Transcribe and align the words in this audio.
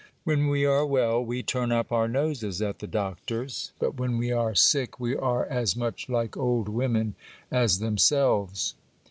When 0.23 0.47
we 0.47 0.65
are 0.65 0.83
well, 0.83 1.23
we 1.23 1.43
turn 1.43 1.71
up 1.71 1.91
our 1.91 2.07
noses 2.07 2.59
at 2.59 2.79
the 2.79 2.87
doctors; 2.87 3.71
but 3.77 3.99
when 3.99 4.17
we 4.17 4.31
are 4.31 4.55
sick, 4.55 4.99
we 4.99 5.15
are 5.15 5.45
as 5.45 5.75
much 5.75 6.09
like 6.09 6.35
old 6.35 6.67
women 6.67 7.13
as 7.51 7.77
themselves. 7.77 8.73